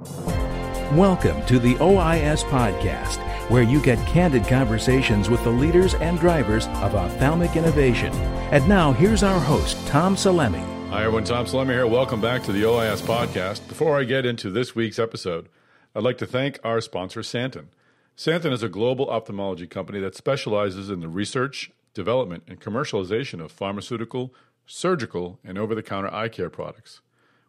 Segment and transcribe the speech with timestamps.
[0.00, 3.18] Welcome to the OIS Podcast,
[3.50, 8.10] where you get candid conversations with the leaders and drivers of ophthalmic innovation.
[8.50, 10.64] And now, here's our host, Tom Salemi.
[10.88, 11.24] Hi, everyone.
[11.24, 11.86] Tom Salemi here.
[11.86, 13.68] Welcome back to the OIS Podcast.
[13.68, 15.50] Before I get into this week's episode,
[15.94, 17.68] I'd like to thank our sponsor, Santen.
[18.16, 23.52] Santen is a global ophthalmology company that specializes in the research, development, and commercialization of
[23.52, 24.32] pharmaceutical,
[24.64, 27.02] surgical, and over the counter eye care products.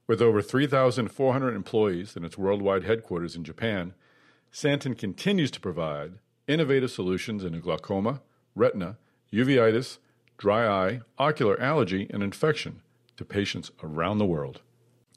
[0.07, 3.93] With over 3,400 employees in its worldwide headquarters in Japan,
[4.51, 6.13] Santen continues to provide
[6.47, 8.21] innovative solutions in glaucoma,
[8.55, 8.97] retina,
[9.31, 9.99] uveitis,
[10.37, 12.81] dry eye, ocular allergy, and infection
[13.15, 14.61] to patients around the world.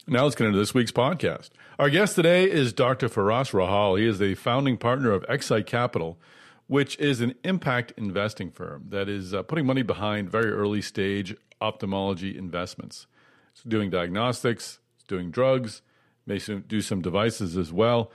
[0.07, 1.49] Now let's get into this week's podcast.
[1.79, 3.09] Our guest today is Dr.
[3.09, 3.99] Firas Rahhal.
[3.99, 6.19] He is the founding partner of Excite Capital,
[6.67, 11.35] which is an impact investing firm that is uh, putting money behind very early stage
[11.61, 13.07] ophthalmology investments.
[13.55, 15.81] It's doing diagnostics, doing drugs,
[16.27, 18.11] may do some devices as well.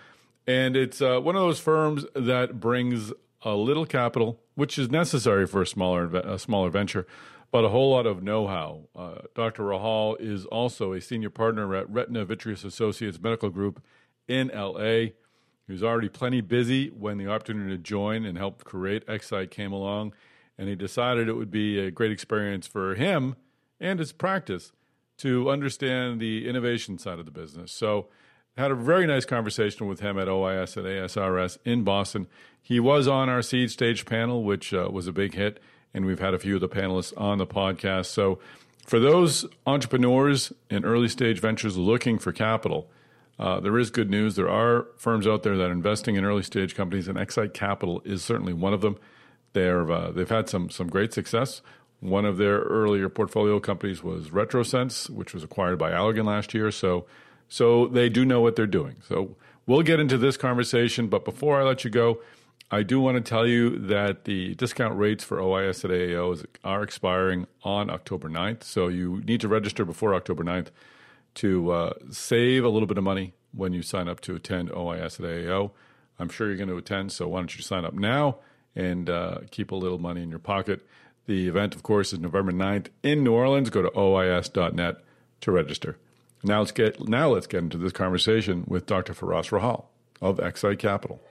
[0.45, 5.47] And it's uh, one of those firms that brings a little capital, which is necessary
[5.47, 7.07] for a smaller a smaller venture,
[7.51, 8.81] but a whole lot of know-how.
[8.95, 9.63] Uh, Dr.
[9.63, 13.81] Rahhal is also a senior partner at Retina Vitreous Associates Medical Group
[14.27, 15.13] in LA.
[15.67, 19.71] He was already plenty busy when the opportunity to join and help create Excite came
[19.71, 20.13] along,
[20.57, 23.35] and he decided it would be a great experience for him
[23.79, 24.73] and his practice
[25.19, 27.71] to understand the innovation side of the business.
[27.71, 28.07] So,
[28.57, 32.27] had a very nice conversation with him at OIS at ASRS in Boston.
[32.61, 35.61] He was on our seed stage panel, which uh, was a big hit,
[35.93, 38.07] and we've had a few of the panelists on the podcast.
[38.07, 38.39] So,
[38.85, 42.89] for those entrepreneurs in early stage ventures looking for capital,
[43.37, 44.35] uh, there is good news.
[44.35, 48.01] There are firms out there that are investing in early stage companies, and Excite Capital
[48.03, 48.97] is certainly one of them.
[49.53, 51.61] They're, uh, they've had some some great success.
[51.99, 56.71] One of their earlier portfolio companies was RetroSense, which was acquired by Allergan last year.
[56.71, 57.05] So,
[57.47, 58.97] so they do know what they're doing.
[59.07, 61.07] So we'll get into this conversation.
[61.07, 62.21] But before I let you go,
[62.71, 66.45] I do want to tell you that the discount rates for OIS at AAO is,
[66.63, 68.63] are expiring on October 9th.
[68.63, 70.67] So you need to register before October 9th
[71.35, 75.19] to uh, save a little bit of money when you sign up to attend OIS
[75.19, 75.71] at AAO.
[76.19, 78.37] I'm sure you're going to attend, so why don't you sign up now
[78.75, 80.85] and uh, keep a little money in your pocket?
[81.29, 83.69] The event, of course, is November 9th in New Orleans.
[83.69, 84.95] Go to ois.net
[85.41, 85.95] to register.
[86.43, 89.13] Now let's get now let's get into this conversation with Dr.
[89.13, 89.85] Firas Rahhal
[90.23, 91.21] of Excite Capital.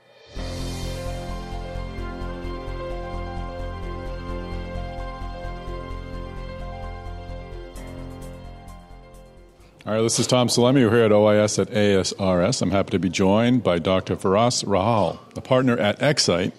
[9.85, 10.75] All right, this is Tom Salemi.
[10.75, 12.63] We're here at OIS at ASRS.
[12.63, 14.15] I'm happy to be joined by Dr.
[14.15, 16.55] Firas Rahhal, a partner at Excite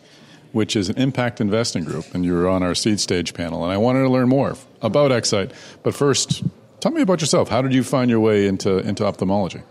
[0.52, 3.64] which is an impact investing group, and you were on our seed stage panel.
[3.64, 5.52] And I wanted to learn more about Excite.
[5.84, 6.44] But first,
[6.80, 7.50] tell me about yourself.
[7.50, 9.62] How did you find your way into, into ophthalmology?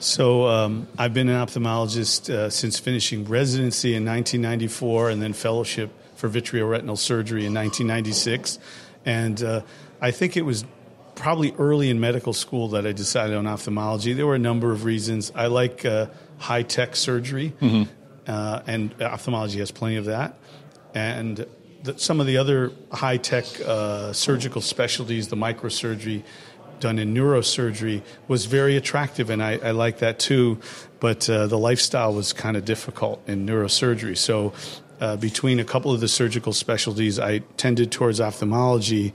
[0.00, 5.90] So um, I've been an ophthalmologist uh, since finishing residency in 1994 and then fellowship
[6.16, 8.58] for vitreoretinal surgery in 1996.
[9.06, 9.62] And uh,
[10.00, 10.64] I think it was
[11.14, 14.14] probably early in medical school that I decided on ophthalmology.
[14.14, 15.30] There were a number of reasons.
[15.34, 16.06] I like uh,
[16.38, 17.52] high tech surgery.
[17.60, 17.92] Mm-hmm
[18.28, 20.36] uh, and ophthalmology has plenty of that.
[20.94, 21.46] And
[21.82, 26.22] the, some of the other high tech uh, surgical specialties, the microsurgery
[26.80, 30.60] done in neurosurgery, was very attractive, and I, I like that too.
[31.00, 34.16] But uh, the lifestyle was kind of difficult in neurosurgery.
[34.16, 34.52] So,
[35.00, 39.14] uh, between a couple of the surgical specialties, I tended towards ophthalmology.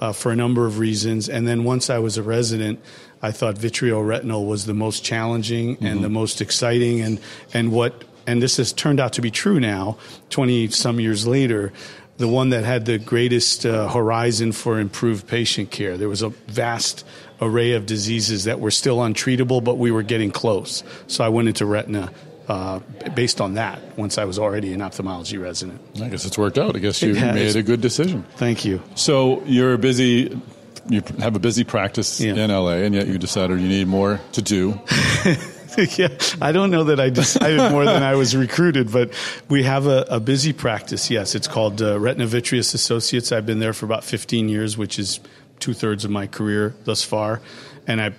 [0.00, 1.28] Uh, for a number of reasons.
[1.28, 2.80] And then once I was a resident,
[3.22, 5.86] I thought vitreoretinal was the most challenging mm-hmm.
[5.86, 7.20] and the most exciting and,
[7.54, 9.98] and what and this has turned out to be true now,
[10.30, 11.72] 20 some years later,
[12.18, 15.96] the one that had the greatest uh, horizon for improved patient care.
[15.96, 17.04] There was a vast
[17.40, 20.84] array of diseases that were still untreatable, but we were getting close.
[21.08, 22.12] So I went into retina
[22.48, 22.80] uh,
[23.14, 25.80] based on that once I was already an ophthalmology resident.
[26.00, 26.76] I guess it's worked out.
[26.76, 28.24] I guess you made a good decision.
[28.36, 28.82] Thank you.
[28.94, 30.40] So you're busy.
[30.88, 32.34] You have a busy practice yeah.
[32.34, 34.80] in LA, and yet you decided you need more to do.
[35.96, 36.08] yeah,
[36.40, 39.12] I don't know that I decided more than I was recruited, but
[39.48, 41.10] we have a, a busy practice.
[41.10, 43.32] Yes, it's called uh, Retina Vitreous Associates.
[43.32, 45.20] I've been there for about 15 years, which is
[45.60, 47.40] two thirds of my career thus far,
[47.86, 48.12] and I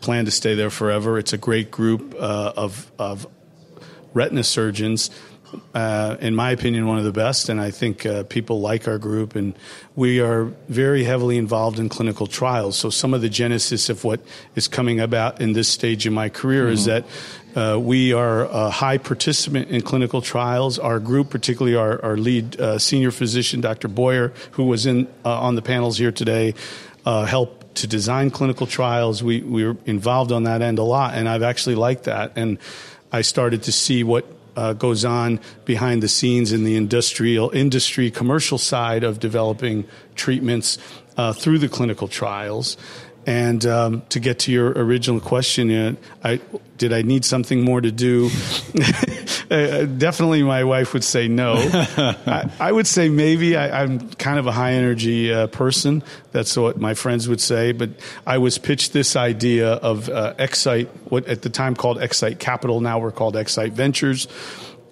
[0.00, 1.18] plan to stay there forever.
[1.18, 3.26] It's a great group uh, of of
[4.14, 5.10] retina surgeons
[5.74, 8.98] uh, in my opinion, one of the best, and I think uh, people like our
[8.98, 9.34] group.
[9.34, 9.54] And
[9.96, 12.76] we are very heavily involved in clinical trials.
[12.76, 14.20] So some of the genesis of what
[14.54, 16.72] is coming about in this stage of my career mm-hmm.
[16.72, 17.04] is that
[17.54, 20.78] uh, we are a high participant in clinical trials.
[20.78, 23.88] Our group, particularly our, our lead uh, senior physician, Dr.
[23.88, 26.54] Boyer, who was in uh, on the panels here today,
[27.04, 29.22] uh, helped to design clinical trials.
[29.22, 32.32] We, we were involved on that end a lot, and I've actually liked that.
[32.36, 32.58] And
[33.12, 34.26] I started to see what
[34.56, 40.78] uh, goes on behind the scenes in the industrial industry commercial side of developing treatments
[41.16, 42.76] uh, through the clinical trials.
[43.26, 45.94] And um, to get to your original question, uh,
[46.24, 46.40] I,
[46.78, 48.30] did I need something more to do?
[49.50, 51.54] Uh, definitely, my wife would say no.
[51.56, 53.56] I, I, would say maybe.
[53.56, 56.04] I, am kind of a high energy uh, person.
[56.30, 57.72] That's what my friends would say.
[57.72, 57.90] But
[58.24, 62.80] I was pitched this idea of uh, Excite, what at the time called Excite Capital,
[62.80, 64.28] now we're called Excite Ventures,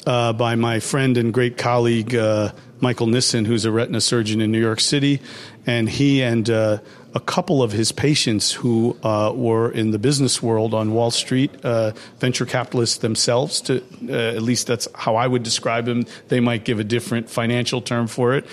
[0.07, 2.51] uh, by my friend and great colleague uh,
[2.81, 5.21] Michael Nissen, who's a retina surgeon in New York City,
[5.67, 6.79] and he and uh,
[7.15, 11.51] a couple of his patients who uh, were in the business world on Wall Street,
[11.65, 13.61] uh, venture capitalists themselves.
[13.63, 16.05] To uh, at least that's how I would describe them.
[16.29, 18.47] They might give a different financial term for it.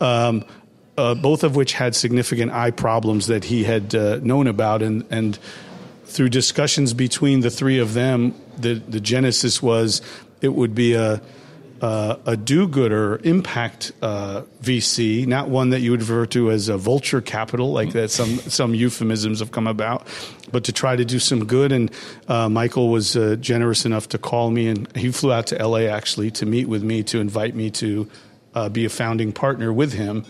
[0.00, 0.44] Um,
[0.96, 5.04] uh, both of which had significant eye problems that he had uh, known about, and
[5.10, 5.38] and
[6.06, 10.02] through discussions between the three of them, the the genesis was
[10.40, 11.20] it would be a
[11.80, 16.76] uh, a do-gooder impact uh, VC, not one that you would refer to as a
[16.76, 20.06] vulture capital, like that some some euphemisms have come about,
[20.50, 21.72] but to try to do some good.
[21.72, 21.90] And
[22.26, 25.82] uh, Michael was uh, generous enough to call me, and he flew out to LA
[25.82, 28.08] actually to meet with me to invite me to
[28.54, 30.24] uh, be a founding partner with him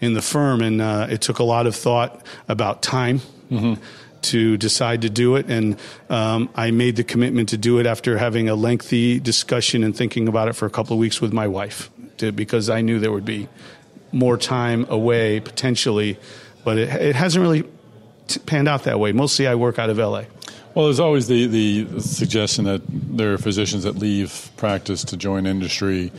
[0.00, 0.60] in the firm.
[0.60, 3.20] And uh, it took a lot of thought about time.
[3.50, 3.82] Mm-hmm
[4.22, 5.46] to decide to do it.
[5.50, 5.78] And
[6.08, 10.28] um, I made the commitment to do it after having a lengthy discussion and thinking
[10.28, 13.12] about it for a couple of weeks with my wife, to, because I knew there
[13.12, 13.48] would be
[14.12, 16.18] more time away potentially,
[16.64, 17.64] but it, it hasn't really
[18.26, 19.12] t- panned out that way.
[19.12, 20.24] Mostly I work out of LA.
[20.74, 25.46] Well, there's always the, the suggestion that there are physicians that leave practice to join
[25.46, 26.12] industry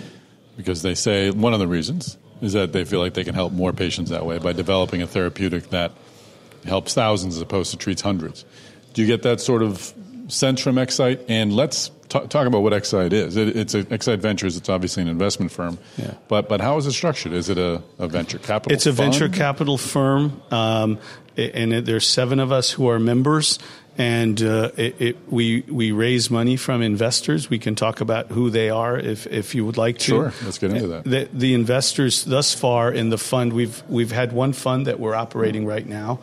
[0.58, 3.54] because they say one of the reasons is that they feel like they can help
[3.54, 5.92] more patients that way by developing a therapeutic that–
[6.66, 8.46] helps thousands as opposed to treats hundreds.
[8.94, 9.94] Do you get that sort of
[10.28, 11.22] sense from Excite?
[11.30, 13.38] And let's t- talk about what Excite is.
[13.38, 14.58] It, it's a, Excite Ventures.
[14.58, 15.78] It's obviously an investment firm.
[15.98, 16.14] Yeah.
[16.28, 17.34] But but how is it structured?
[17.34, 18.74] Is it a, a venture capital?
[18.74, 19.14] It's a fund?
[19.14, 21.00] venture capital firm, um,
[21.38, 23.60] and it, there's seven of us who are members.
[23.98, 27.50] And uh, it, we we raise money from investors.
[27.50, 30.06] We can talk about who they are if, if you would like to.
[30.06, 31.04] Sure, let's get into that.
[31.04, 35.14] The, the investors thus far in the fund, we've we've had one fund that we're
[35.14, 36.22] operating right now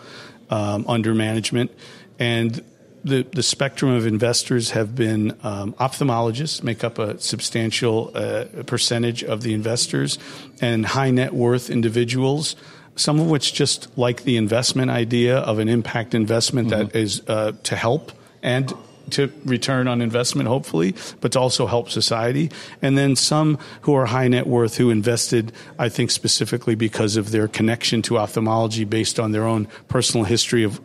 [0.50, 1.70] um, under management.
[2.18, 2.64] And
[3.04, 9.22] the, the spectrum of investors have been um, ophthalmologists, make up a substantial uh, percentage
[9.22, 10.18] of the investors,
[10.60, 12.56] and high net worth individuals,
[12.96, 16.88] some of which just like the investment idea of an impact investment mm-hmm.
[16.88, 18.12] that is uh, to help
[18.42, 18.72] and
[19.12, 22.50] to return on investment, hopefully, but to also help society.
[22.82, 27.30] And then some who are high net worth who invested, I think, specifically because of
[27.30, 30.80] their connection to ophthalmology based on their own personal history of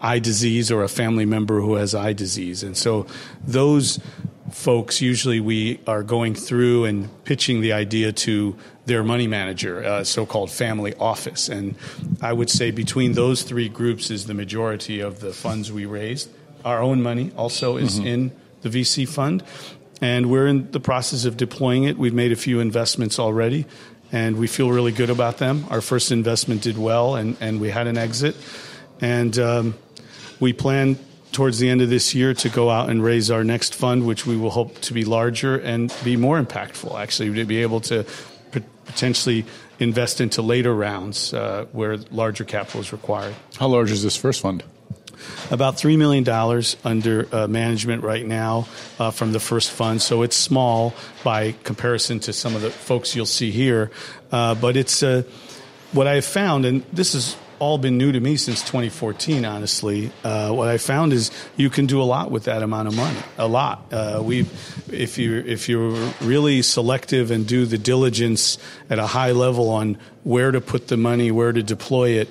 [0.00, 2.62] eye disease or a family member who has eye disease.
[2.62, 3.06] And so
[3.46, 3.98] those
[4.52, 8.56] folks usually we are going through and pitching the idea to
[8.86, 11.48] their money manager, uh, so-called family office.
[11.48, 11.74] And
[12.22, 16.30] I would say between those three groups is the majority of the funds we raised
[16.68, 18.06] our own money also is mm-hmm.
[18.06, 18.32] in
[18.62, 19.42] the VC fund,
[20.00, 21.98] and we're in the process of deploying it.
[21.98, 23.66] We've made a few investments already,
[24.12, 25.64] and we feel really good about them.
[25.70, 28.36] Our first investment did well, and, and we had an exit,
[29.00, 29.74] and um,
[30.40, 30.98] we plan
[31.32, 34.26] towards the end of this year to go out and raise our next fund, which
[34.26, 36.98] we will hope to be larger and be more impactful.
[36.98, 38.04] Actually, to be able to
[38.50, 39.44] potentially
[39.78, 43.34] invest into later rounds uh, where larger capital is required.
[43.58, 44.64] How large is this first fund?
[45.50, 46.28] About $3 million
[46.84, 48.66] under uh, management right now
[48.98, 50.02] uh, from the first fund.
[50.02, 50.94] So it's small
[51.24, 53.90] by comparison to some of the folks you'll see here.
[54.30, 55.22] Uh, but it's uh,
[55.92, 60.12] what I have found, and this has all been new to me since 2014, honestly.
[60.22, 63.18] Uh, what I found is you can do a lot with that amount of money.
[63.36, 63.92] A lot.
[63.92, 64.46] Uh, we,
[64.92, 68.58] if you if you're really selective and do the diligence
[68.88, 72.30] at a high level on where to put the money, where to deploy it,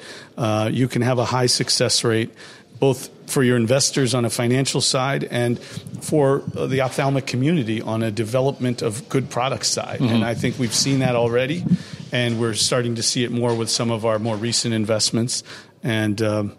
[0.71, 2.31] you can have a high success rate
[2.79, 8.11] both for your investors on a financial side and for the ophthalmic community on a
[8.11, 9.99] development of good product side.
[9.99, 10.15] Mm-hmm.
[10.15, 11.65] And I think we've seen that already,
[12.11, 15.43] and we're starting to see it more with some of our more recent investments.
[15.83, 16.55] And um,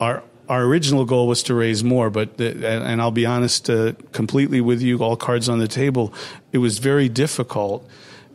[0.00, 3.92] our our original goal was to raise more, but the, and I'll be honest, uh,
[4.12, 6.12] completely with you, all cards on the table.
[6.50, 7.88] It was very difficult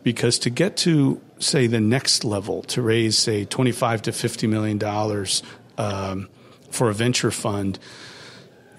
[0.04, 4.48] because to get to say the next level, to raise say twenty five to fifty
[4.48, 5.44] million dollars.
[5.78, 6.30] Um,
[6.78, 7.80] for a venture fund,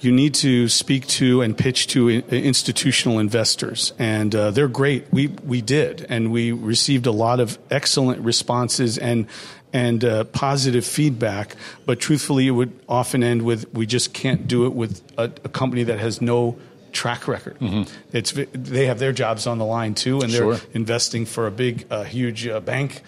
[0.01, 5.07] you need to speak to and pitch to institutional investors, and uh, they're great.
[5.13, 9.27] We we did, and we received a lot of excellent responses and
[9.73, 11.57] and uh, positive feedback.
[11.85, 15.49] But truthfully, it would often end with we just can't do it with a, a
[15.49, 16.57] company that has no
[16.93, 17.59] track record.
[17.59, 17.93] Mm-hmm.
[18.13, 20.69] It's they have their jobs on the line too, and they're sure.
[20.75, 23.03] investing for a big, uh, huge uh, bank,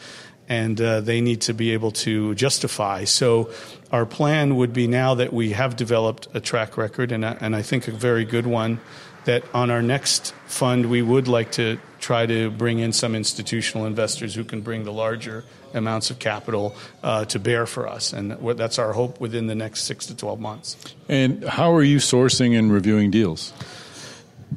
[0.50, 3.04] and uh, they need to be able to justify.
[3.04, 3.50] So,
[3.92, 7.62] our plan would be now that we have developed a track record, and and I
[7.62, 8.80] think a very good one.
[9.26, 13.86] That on our next fund, we would like to try to bring in some institutional
[13.86, 18.14] investors who can bring the larger amounts of capital uh, to bear for us.
[18.14, 20.94] And that's our hope within the next six to 12 months.
[21.08, 23.52] And how are you sourcing and reviewing deals?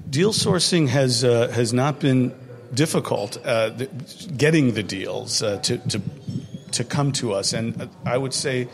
[0.09, 2.33] Deal sourcing has uh, has not been
[2.73, 3.37] difficult.
[3.45, 3.85] Uh, the,
[4.35, 6.01] getting the deals uh, to, to
[6.71, 8.67] to come to us, and I would say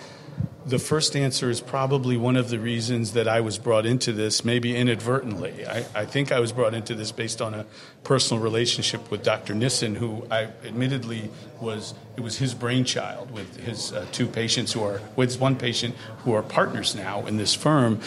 [0.70, 4.46] the first answer is probably one of the reasons that I was brought into this,
[4.46, 5.66] maybe inadvertently.
[5.66, 7.66] I, I, think I was brought into this based on a
[8.04, 9.56] personal relationship with Dr.
[9.56, 11.30] Nissen, who I admittedly
[11.60, 15.96] was, it was his brainchild with his uh, two patients who are, with one patient
[16.20, 18.00] who are partners now in this firm.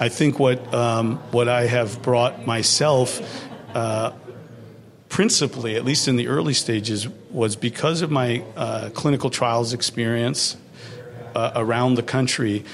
[0.00, 3.20] I think what um, what I have brought myself.
[3.74, 4.12] Uh,
[5.20, 10.56] principally, at least in the early stages, was because of my uh, clinical trials experience
[11.34, 12.64] uh, around the country.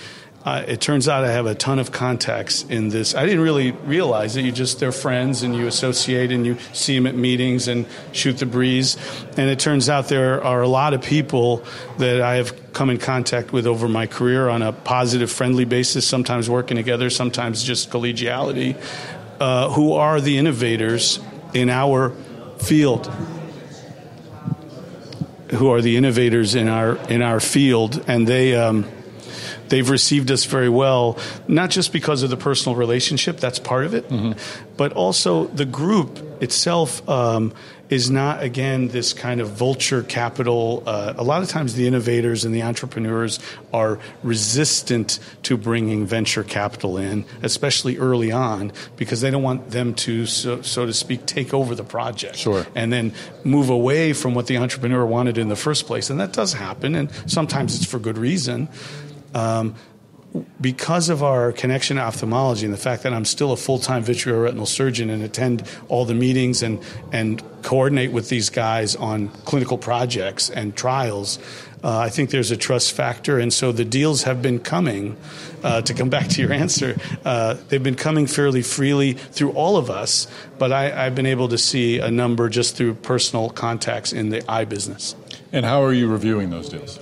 [0.44, 3.16] Uh, it turns out I have a ton of contacts in this.
[3.16, 6.94] I didn't really realize that you just they're friends and you associate and you see
[6.94, 8.96] them at meetings and shoot the breeze.
[9.36, 11.64] And it turns out there are a lot of people
[11.98, 16.06] that I have come in contact with over my career on a positive, friendly basis.
[16.06, 18.80] Sometimes working together, sometimes just collegiality,
[19.40, 21.18] uh, who are the innovators
[21.52, 22.12] in our
[22.58, 23.06] field
[25.50, 28.54] who are the innovators in our in our field, and they.
[28.54, 28.86] Um,
[29.68, 33.94] they've received us very well, not just because of the personal relationship, that's part of
[33.94, 34.38] it, mm-hmm.
[34.76, 37.52] but also the group itself um,
[37.88, 40.82] is not, again, this kind of vulture capital.
[40.86, 43.38] Uh, a lot of times the innovators and the entrepreneurs
[43.72, 49.94] are resistant to bringing venture capital in, especially early on, because they don't want them
[49.94, 52.36] to, so, so to speak, take over the project.
[52.36, 52.66] Sure.
[52.74, 53.12] And then
[53.44, 56.10] move away from what the entrepreneur wanted in the first place.
[56.10, 58.68] And that does happen, and sometimes it's for good reason.
[59.34, 59.74] Um,
[60.60, 64.04] because of our connection to ophthalmology and the fact that I'm still a full time
[64.04, 69.78] vitreoretinal surgeon and attend all the meetings and, and coordinate with these guys on clinical
[69.78, 71.38] projects and trials,
[71.84, 73.38] uh, I think there's a trust factor.
[73.38, 75.16] And so the deals have been coming.
[75.62, 79.76] Uh, to come back to your answer, uh, they've been coming fairly freely through all
[79.76, 80.28] of us,
[80.58, 84.48] but I, have been able to see a number just through personal contacts in the
[84.48, 85.16] eye business.
[85.56, 86.98] And how are you reviewing those deals?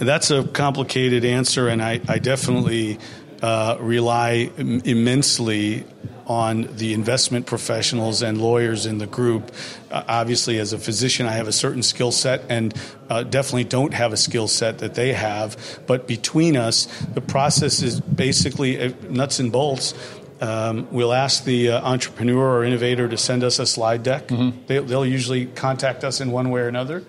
[0.00, 2.98] That's a complicated answer, and I, I definitely
[3.42, 5.84] uh, rely immensely
[6.26, 9.52] on the investment professionals and lawyers in the group.
[9.90, 12.72] Uh, obviously, as a physician, I have a certain skill set and
[13.10, 15.80] uh, definitely don't have a skill set that they have.
[15.86, 19.92] But between us, the process is basically uh, nuts and bolts.
[20.40, 24.28] Um, we'll ask the uh, entrepreneur or innovator to send us a slide deck.
[24.28, 24.58] Mm-hmm.
[24.68, 27.04] They, will usually contact us in one way or another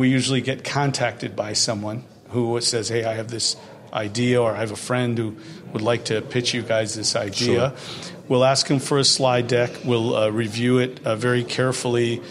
[0.00, 3.54] we usually get contacted by someone who says, "Hey, I have this
[3.92, 5.36] idea, or I have a friend who
[5.74, 8.12] would like to pitch you guys this idea." Sure.
[8.26, 9.70] We'll ask them for a slide deck.
[9.84, 12.22] We'll uh, review it uh, very carefully.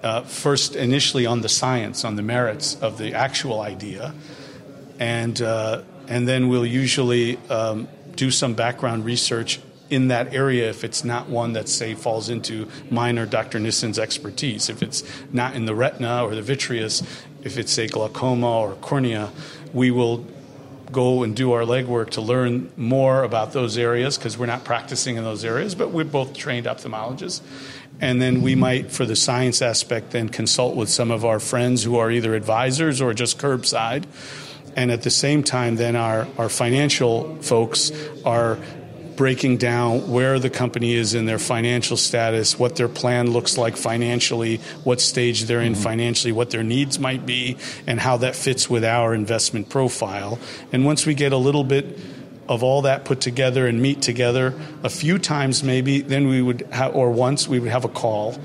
[0.00, 4.14] Uh, first, initially on the science, on the merits of the actual idea,
[5.00, 9.58] and uh, and then we'll usually um, do some background research
[9.90, 13.58] in that area if it's not one that say falls into mine or Dr.
[13.58, 14.68] Nissen's expertise.
[14.68, 15.02] If it's
[15.32, 17.02] not in the retina or the vitreous,
[17.42, 19.30] if it's say, glaucoma or cornea,
[19.72, 20.26] we will
[20.92, 25.16] go and do our legwork to learn more about those areas because we're not practicing
[25.16, 27.40] in those areas, but we're both trained ophthalmologists.
[28.00, 31.82] And then we might, for the science aspect, then consult with some of our friends
[31.82, 34.04] who are either advisors or just curbside.
[34.76, 37.90] And at the same time, then our, our financial folks
[38.24, 38.58] are
[39.18, 43.76] breaking down where the company is in their financial status, what their plan looks like
[43.76, 45.82] financially, what stage they're in mm-hmm.
[45.82, 47.56] financially, what their needs might be,
[47.88, 50.38] and how that fits with our investment profile.
[50.72, 51.98] And once we get a little bit
[52.48, 56.60] of all that put together and meet together a few times maybe, then we would
[56.70, 58.38] have, or once we would have a call.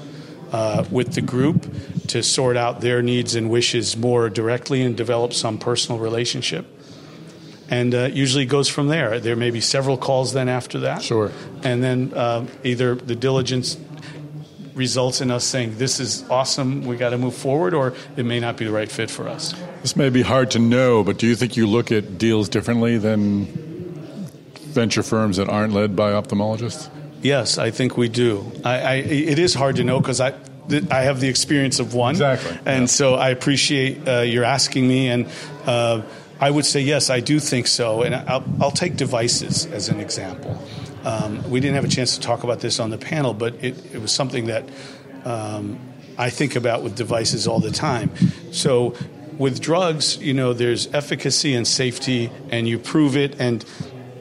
[0.52, 1.66] Uh, with the group
[2.06, 6.68] to sort out their needs and wishes more directly and develop some personal relationship
[7.74, 9.20] and uh, usually goes from there.
[9.20, 11.02] There may be several calls then after that.
[11.02, 11.32] Sure.
[11.64, 13.78] And then uh, either the diligence
[14.76, 18.40] results in us saying this is awesome, we got to move forward, or it may
[18.40, 19.54] not be the right fit for us.
[19.82, 22.98] This may be hard to know, but do you think you look at deals differently
[22.98, 23.46] than
[24.74, 26.90] venture firms that aren't led by ophthalmologists?
[27.22, 28.52] Yes, I think we do.
[28.66, 30.34] I, I, it is hard to know because I
[30.70, 32.16] th- I have the experience of one.
[32.16, 32.58] Exactly.
[32.66, 32.98] And Yeah.
[33.00, 35.08] so I appreciate uh, your asking me.
[35.10, 35.26] And
[35.66, 36.02] uh,
[36.44, 38.02] I would say, yes, I do think so.
[38.02, 40.62] And I'll, I'll take devices as an example.
[41.06, 43.96] Um, we didn't have a chance to talk about this on the panel, but it,
[43.96, 44.68] it was something that
[45.24, 45.80] um,
[46.18, 48.12] I think about with devices all the time.
[48.52, 48.94] So
[49.38, 53.64] with drugs, you know, there's efficacy and safety, and you prove it, and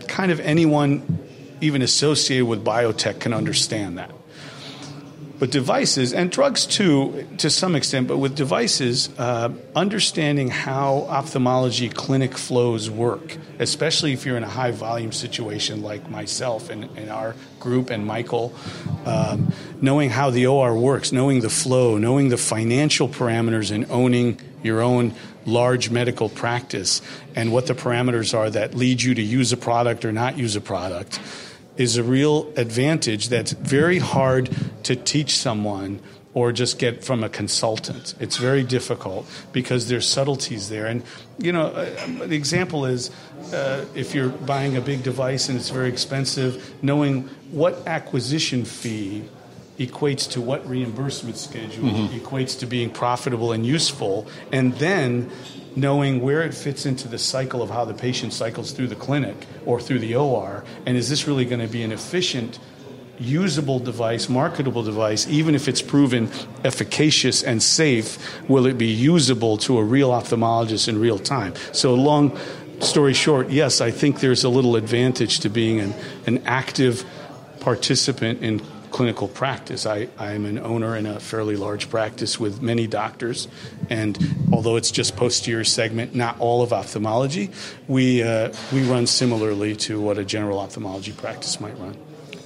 [0.07, 1.19] kind of anyone,
[1.61, 4.13] even associated with biotech, can understand that.
[5.43, 11.89] But devices and drugs too, to some extent, but with devices, uh, understanding how ophthalmology
[11.89, 17.11] clinic flows work, especially if you're in a high volume situation like myself and, and
[17.11, 18.55] our group and Michael,
[19.05, 24.41] um, knowing how the OR works, knowing the flow, knowing the financial parameters, and owning
[24.63, 25.13] your own
[25.45, 27.03] large medical practice
[27.35, 30.55] and what the parameters are that lead you to use a product or not use
[30.55, 31.19] a product
[31.77, 34.51] is a real advantage that's very hard
[34.85, 36.01] to teach someone
[36.35, 38.15] or just get from a consultant.
[38.19, 40.87] It's very difficult because there's subtleties there.
[40.87, 41.03] And,
[41.39, 43.11] you know, uh, the example is
[43.53, 49.25] uh, if you're buying a big device and it's very expensive, knowing what acquisition fee
[49.79, 52.19] equates to what reimbursement schedule mm-hmm.
[52.19, 55.31] equates to being profitable and useful, and then
[55.75, 59.47] knowing where it fits into the cycle of how the patient cycles through the clinic
[59.65, 62.59] or through the OR, and is this really going to be an efficient,
[63.19, 66.29] usable device, marketable device, even if it's proven
[66.65, 71.55] efficacious and safe, will it be usable to a real ophthalmologist in real time?
[71.73, 72.39] So, long
[72.81, 75.95] story short, yes, I think there's a little advantage to being an,
[76.27, 77.05] an active
[77.61, 78.61] participant in
[78.93, 79.87] clinical practice.
[79.87, 83.49] I, I'm an owner in a fairly large practice with many doctors,
[83.91, 84.19] and
[84.53, 87.51] although it's just posterior segment, not all of ophthalmology,
[87.89, 91.97] we, uh, we run similarly to what a general ophthalmology practice might run.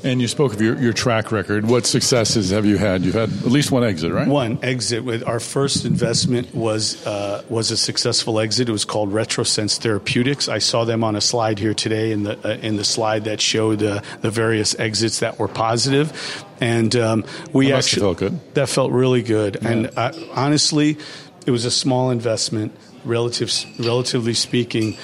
[0.04, 1.66] And you spoke of your, your track record.
[1.66, 3.02] What successes have you had?
[3.02, 4.28] You've had at least one exit, right?
[4.28, 8.68] One exit with our first investment was uh, was a successful exit.
[8.68, 10.48] It was called RetroSense Therapeutics.
[10.48, 13.40] I saw them on a slide here today in the uh, in the slide that
[13.40, 18.54] showed uh, the various exits that were positive, and um, we That actually felt good.
[18.54, 20.98] That felt really good, and uh, honestly,
[21.46, 22.72] it was a small investment.
[23.06, 24.96] Relative, relatively speaking,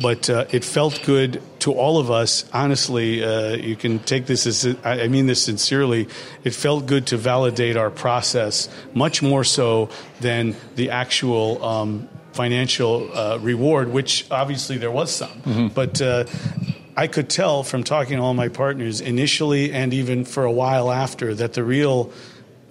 [0.00, 2.44] but uh, it felt good to all of us.
[2.54, 6.08] Honestly, uh, you can take this as I mean this sincerely.
[6.42, 13.10] It felt good to validate our process much more so than the actual um, financial
[13.14, 15.42] uh, reward, which obviously there was some.
[15.74, 16.24] But uh,
[16.96, 20.90] I could tell from talking to all my partners initially and even for a while
[20.90, 22.10] after that the real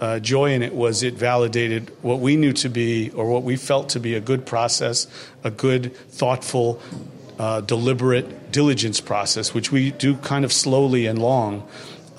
[0.01, 3.55] uh, joy in it was it validated what we knew to be or what we
[3.55, 5.07] felt to be a good process,
[5.43, 6.81] a good, thoughtful,
[7.37, 11.67] uh, deliberate diligence process, which we do kind of slowly and long.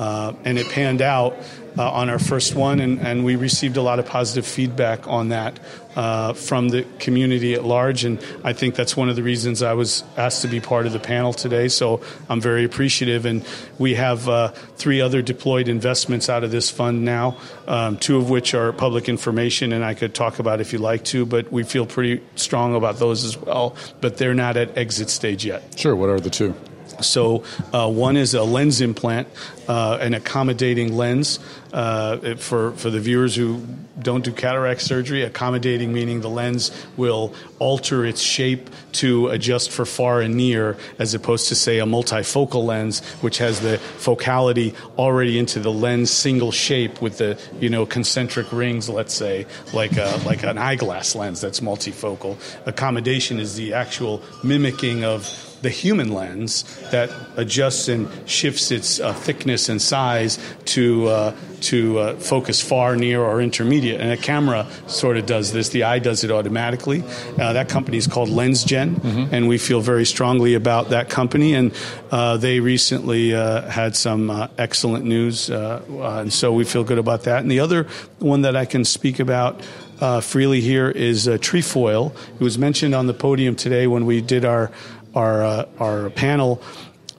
[0.01, 1.37] Uh, and it panned out
[1.77, 5.29] uh, on our first one, and, and we received a lot of positive feedback on
[5.29, 5.61] that
[5.95, 8.05] uh, from the community at large.
[8.05, 10.95] And I think that's one of the reasons I was asked to be part of
[10.95, 11.69] the panel today.
[11.69, 13.27] So I'm very appreciative.
[13.27, 13.45] And
[13.79, 17.37] we have uh, three other deployed investments out of this fund now,
[17.69, 21.05] um, two of which are public information, and I could talk about if you like
[21.07, 23.77] to, but we feel pretty strong about those as well.
[24.01, 25.79] But they're not at exit stage yet.
[25.79, 25.95] Sure.
[25.95, 26.55] What are the two?
[27.03, 29.29] So, uh, one is a lens implant,
[29.69, 31.39] uh, an accommodating lens.
[31.73, 33.65] Uh, for for the viewers who
[34.01, 39.85] don't do cataract surgery, accommodating meaning the lens will alter its shape to adjust for
[39.85, 45.39] far and near, as opposed to say a multifocal lens, which has the focality already
[45.39, 50.21] into the lens single shape with the you know concentric rings, let's say, like a,
[50.27, 52.37] like an eyeglass lens that's multifocal.
[52.67, 59.13] Accommodation is the actual mimicking of the human lens that adjusts and shifts its uh,
[59.13, 64.01] thickness and size to uh, to uh, focus far, near, or intermediate.
[64.01, 65.69] And a camera sort of does this.
[65.69, 67.03] The eye does it automatically.
[67.39, 71.55] Uh, that company is called LensGen, and we feel very strongly about that company.
[71.55, 71.73] And
[72.11, 76.85] uh, they recently uh, had some uh, excellent news, uh, uh, and so we feel
[76.85, 77.43] good about that.
[77.43, 77.87] And the other
[78.19, 79.61] one that I can speak about.
[80.01, 82.15] Uh, freely here is uh, Trefoil.
[82.33, 84.73] It was mentioned on the podium today when we did our
[85.15, 86.63] our uh, our panel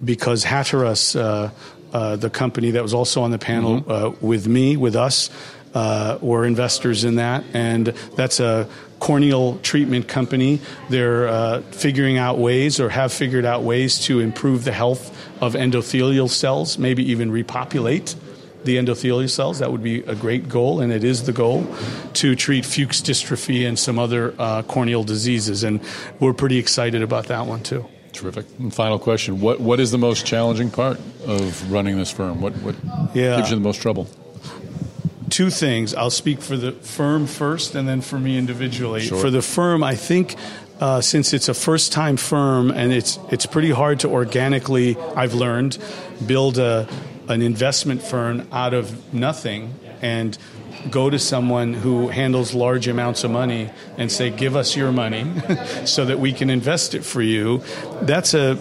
[0.04, 1.52] because Hatteras, uh,
[1.94, 5.30] uh, the company that was also on the panel uh, with me, with us,
[5.74, 8.68] uh, were investors in that, and that's a
[9.00, 10.60] corneal treatment company.
[10.90, 15.54] They're uh, figuring out ways, or have figured out ways, to improve the health of
[15.54, 18.16] endothelial cells, maybe even repopulate
[18.64, 19.60] the endothelial cells.
[19.60, 21.66] That would be a great goal, and it is the goal
[22.14, 25.64] to treat Fuchs dystrophy and some other uh, corneal diseases.
[25.64, 25.80] And
[26.20, 27.86] we're pretty excited about that one too.
[28.14, 28.46] Terrific.
[28.60, 32.42] And final question: What what is the most challenging part of running this firm?
[32.42, 32.76] What what
[33.14, 33.38] Yeah.
[33.38, 34.08] gives you the most trouble?
[35.30, 35.96] two things.
[35.96, 39.00] I'll speak for the firm first, and then for me individually.
[39.02, 39.18] Sure.
[39.18, 40.36] For the firm, I think.
[40.82, 45.78] Uh, since it's a first-time firm and it's it's pretty hard to organically, I've learned,
[46.26, 46.88] build a
[47.32, 50.38] an investment firm out of nothing and
[50.90, 55.26] go to someone who handles large amounts of money and say, "Give us your money,
[55.86, 57.64] so that we can invest it for you."
[58.02, 58.58] That's a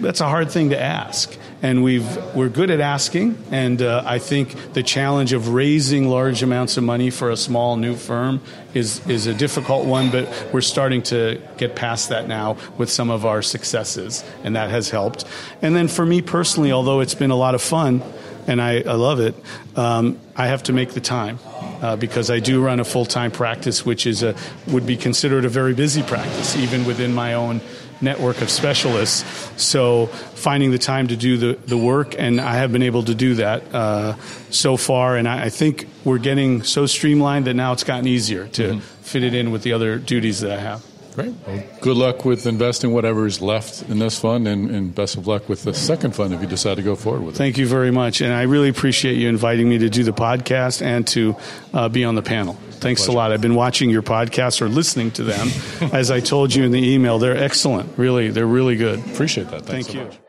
[0.00, 3.36] that's a hard thing to ask and we've we're good at asking.
[3.50, 7.76] And uh, I think the challenge of raising large amounts of money for a small
[7.76, 8.40] new firm
[8.74, 10.10] is is a difficult one.
[10.10, 14.70] But we're starting to get past that now with some of our successes, and that
[14.70, 15.24] has helped.
[15.62, 18.02] And then for me personally, although it's been a lot of fun.
[18.46, 19.34] And I, I love it.
[19.76, 21.38] Um, I have to make the time
[21.82, 24.34] uh, because I do run a full time practice, which is a
[24.68, 27.60] would be considered a very busy practice, even within my own
[28.00, 29.24] network of specialists.
[29.62, 33.14] So finding the time to do the, the work, and I have been able to
[33.14, 34.14] do that uh,
[34.50, 35.16] so far.
[35.16, 38.78] And I, I, think we're getting so streamlined that now it's gotten easier to mm-hmm.
[38.78, 40.87] fit it in with the other duties that I have.
[41.18, 41.34] Great.
[41.48, 45.26] Well, good luck with investing whatever is left in this fund, and, and, best of
[45.26, 47.38] luck with the second fund if you decide to go forward with it.
[47.38, 50.80] Thank you very much, and I really appreciate you inviting me to do the podcast
[50.80, 51.34] and to
[51.74, 52.54] uh, be on the panel.
[52.70, 53.32] Thanks a lot.
[53.32, 55.48] I've been watching your podcast or listening to them.
[55.92, 57.98] As I told you in the email, they're excellent.
[57.98, 59.00] Really, they're really good.
[59.00, 59.62] Appreciate that.
[59.62, 60.04] Thanks Thank so you.
[60.04, 60.20] Much.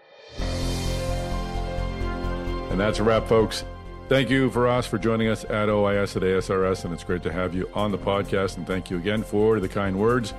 [2.72, 3.64] And that's a wrap, folks.
[4.08, 7.32] Thank you for us for joining us at OIS at ASRS, and it's great to
[7.32, 8.58] have you on the podcast.
[8.58, 10.34] And thank you again for the kind words.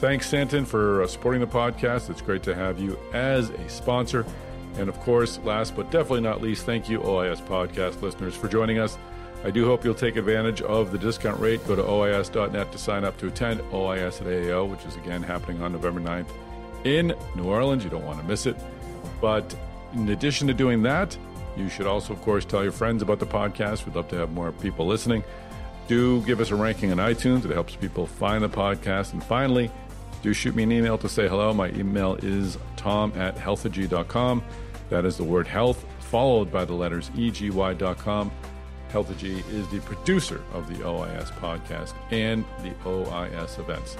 [0.00, 2.08] Thanks, Santen, for uh, supporting the podcast.
[2.08, 4.24] It's great to have you as a sponsor.
[4.78, 8.78] And of course, last but definitely not least, thank you, OIS podcast listeners, for joining
[8.78, 8.96] us.
[9.44, 11.60] I do hope you'll take advantage of the discount rate.
[11.68, 15.62] Go to OIS.net to sign up to attend OIS at AAO, which is again happening
[15.62, 16.30] on November 9th
[16.84, 17.84] in New Orleans.
[17.84, 18.56] You don't want to miss it.
[19.20, 19.54] But
[19.92, 21.14] in addition to doing that,
[21.58, 23.84] you should also, of course, tell your friends about the podcast.
[23.84, 25.24] We'd love to have more people listening.
[25.88, 29.12] Do give us a ranking on iTunes, it helps people find the podcast.
[29.12, 29.70] And finally,
[30.22, 31.52] do shoot me an email to say hello.
[31.54, 34.42] My email is tom at healthegy.com.
[34.90, 38.32] That is the word health followed by the letters eg.com.
[38.90, 43.96] Healthegy is the producer of the OIS podcast and the OIS events.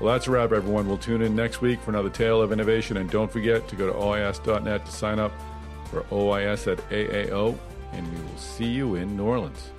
[0.00, 0.88] Well, that's a wrap, everyone.
[0.88, 2.96] We'll tune in next week for another tale of innovation.
[2.96, 5.32] And don't forget to go to OIS.net to sign up
[5.90, 7.56] for OIS at AAO.
[7.92, 9.70] And we will see you in New Orleans.